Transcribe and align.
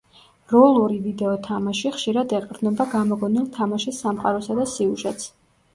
როლური 0.53 0.95
ვიდეო 1.03 1.33
თამაში, 1.49 1.91
ხშირად 1.97 2.33
ეყრდნობა 2.39 2.91
გამოგონილ 2.97 3.47
თამაშის 3.61 4.05
სამყაროსა 4.07 4.63
და 4.63 4.69
სიუჟეტს. 4.77 5.33